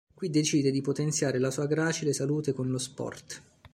Qui 0.15 0.31
decide 0.31 0.71
di 0.71 0.81
potenziare 0.81 1.37
la 1.37 1.51
sua 1.51 1.67
gracile 1.67 2.11
salute 2.11 2.53
con 2.53 2.71
lo 2.71 2.79
sport. 2.79 3.41